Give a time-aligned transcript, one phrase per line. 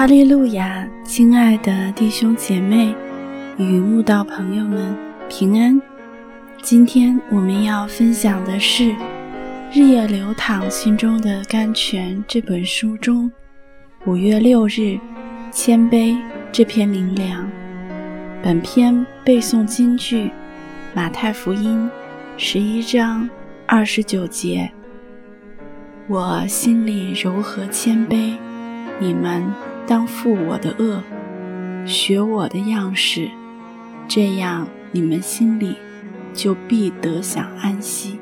[0.00, 2.94] 哈利路亚，亲爱的弟兄姐妹
[3.58, 4.96] 与慕道朋友们
[5.28, 5.78] 平安。
[6.62, 8.84] 今天我们要分享的是
[9.70, 13.30] 《日夜流淌心中的甘泉》这本书中
[14.06, 14.98] 五月六日
[15.52, 16.16] “谦卑”
[16.50, 17.46] 这篇灵粮。
[18.42, 20.30] 本篇背诵金句：
[20.94, 21.90] 马太福音
[22.38, 23.28] 十一章
[23.66, 24.72] 二十九节。
[26.08, 28.38] 我心里柔和谦卑，
[28.98, 29.44] 你们。
[29.90, 31.02] 当负我的恶，
[31.84, 33.28] 学我的样式，
[34.06, 35.76] 这样你们心里
[36.32, 38.20] 就必得享安息。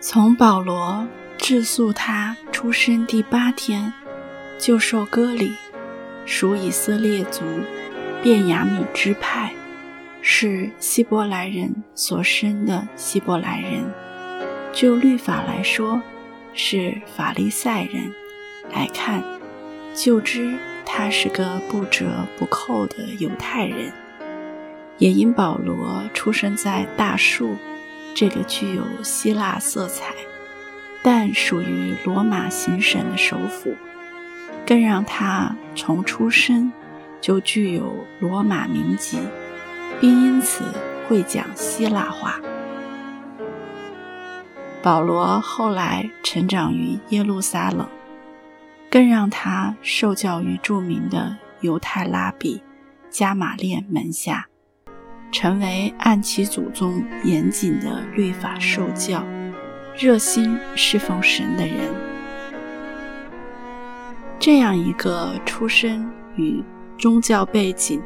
[0.00, 1.06] 从保罗
[1.36, 3.92] 自诉他出生第八天
[4.58, 5.52] 就受割礼，
[6.24, 7.44] 属以色列族
[8.22, 9.52] 便雅悯支派，
[10.22, 13.84] 是希伯来人所生的希伯来人，
[14.72, 16.00] 就律法来说，
[16.54, 18.10] 是法利赛人。
[18.72, 19.22] 来看，
[19.94, 23.92] 就知他是个不折不扣的犹太人。
[24.98, 27.56] 也因保罗出生在大树，
[28.14, 30.12] 这个具有希腊色彩，
[31.02, 33.74] 但属于罗马行省的首府，
[34.66, 36.72] 更让他从出生
[37.20, 39.18] 就具有罗马民籍，
[40.00, 40.64] 并因此
[41.08, 42.40] 会讲希腊话。
[44.82, 47.86] 保罗后来成长于耶路撒冷。
[48.90, 52.62] 更让他受教于著名的犹太拉比
[53.10, 54.46] 加马列门下，
[55.30, 59.24] 成为按其祖宗严谨的律法受教、
[59.96, 61.76] 热心侍奉神的人。
[64.38, 66.62] 这样一个出身与
[66.96, 68.00] 宗教背景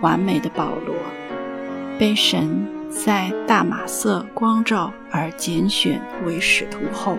[0.00, 0.94] 完美的保罗，
[1.98, 7.16] 被神在大马色光照而拣选为使徒后，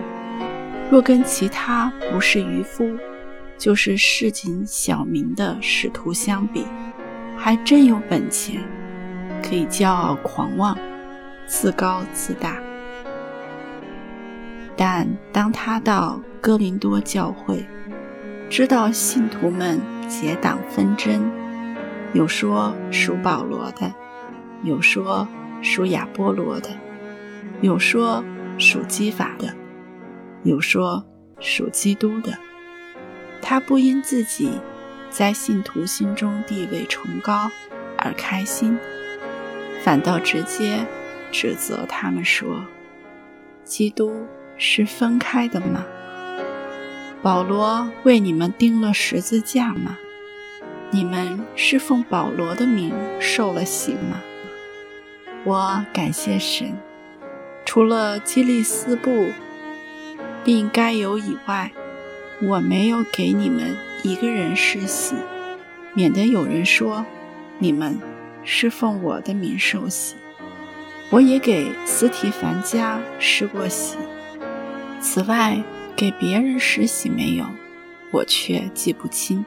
[0.90, 2.96] 若跟其他不是渔夫，
[3.58, 6.64] 就是市井小民的使徒相比，
[7.36, 8.62] 还真有本钱，
[9.42, 10.78] 可以骄傲狂妄、
[11.46, 12.56] 自高自大。
[14.76, 17.66] 但当他到哥林多教会，
[18.48, 19.78] 知道信徒们
[20.08, 21.30] 结党纷争，
[22.14, 23.92] 有说属保罗的，
[24.62, 25.28] 有说
[25.60, 26.70] 属亚波罗的，
[27.60, 28.24] 有说
[28.56, 29.52] 属基法的，
[30.48, 31.04] 有说
[31.38, 32.36] 属基督的。
[33.40, 34.50] 他不因自己
[35.10, 37.50] 在信徒心中地位崇高
[37.96, 38.78] 而开心，
[39.82, 40.84] 反倒直接
[41.30, 42.64] 指责他们说
[43.64, 44.26] ：“基督
[44.56, 45.84] 是分开的吗？
[47.22, 49.98] 保罗为你们钉了十字架吗？
[50.90, 54.20] 你们是奉保罗的名受了刑吗？”
[55.44, 56.76] 我感谢神，
[57.64, 59.28] 除了基利斯布
[60.48, 61.70] 并该有以外。
[62.40, 65.14] 我没有给你们一个人施洗，
[65.92, 67.04] 免得有人说
[67.58, 67.98] 你们
[68.44, 70.16] 是奉我的名受洗。
[71.10, 73.98] 我也给斯提凡家施过洗，
[75.02, 75.62] 此外
[75.94, 77.44] 给别人施洗没有，
[78.10, 79.44] 我却记不清。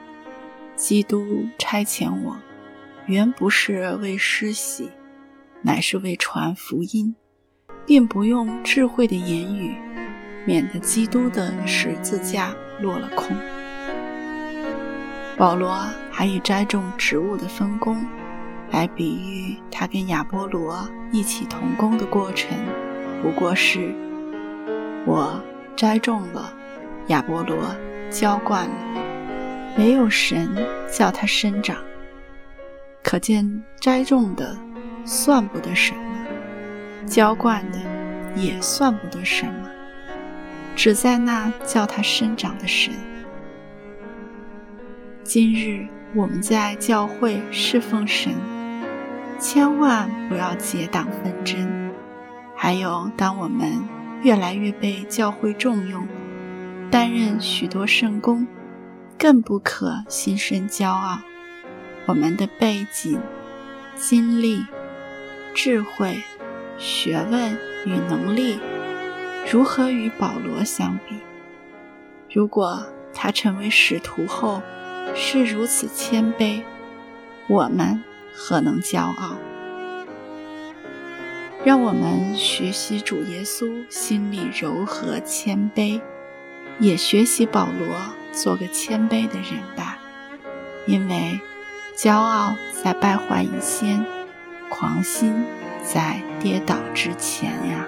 [0.76, 2.36] 基督差遣我，
[3.06, 4.88] 原不是为施洗，
[5.62, 7.16] 乃是为传福音，
[7.84, 9.74] 并不用智慧的言语。
[10.44, 13.36] 免得基督的十字架落了空。
[15.36, 18.04] 保罗还以栽种植物的分工，
[18.70, 22.56] 来比喻他跟亚波罗一起同工的过程，
[23.22, 23.94] 不过是：
[25.06, 25.42] 我
[25.76, 26.52] 栽种了，
[27.08, 27.56] 亚波罗
[28.10, 28.74] 浇灌了，
[29.76, 30.54] 没有神
[30.90, 31.76] 叫它生长。
[33.02, 34.56] 可见栽种的
[35.04, 37.78] 算不得什么，浇灌的
[38.36, 39.68] 也算不得什么。
[40.74, 42.92] 只在那叫他生长的神。
[45.22, 48.32] 今日我们在教会侍奉神，
[49.38, 51.90] 千万不要结党纷争。
[52.56, 53.82] 还有，当我们
[54.22, 56.06] 越来越被教会重用，
[56.90, 58.46] 担任许多圣工，
[59.18, 61.18] 更不可心生骄傲。
[62.06, 63.18] 我们的背景、
[63.94, 64.64] 经历、
[65.54, 66.20] 智慧、
[66.78, 68.58] 学问与能力。
[69.50, 71.16] 如何与保罗相比？
[72.30, 74.62] 如果他成为使徒后
[75.14, 76.62] 是如此谦卑，
[77.48, 78.02] 我们
[78.34, 79.36] 何能骄傲？
[81.64, 86.00] 让我们学习主耶稣心里柔和谦卑，
[86.78, 87.96] 也学习保罗
[88.32, 89.98] 做个谦卑的人吧。
[90.86, 91.38] 因为
[91.96, 94.04] 骄傲在败坏以先，
[94.68, 95.44] 狂心
[95.84, 97.86] 在跌倒之前呀。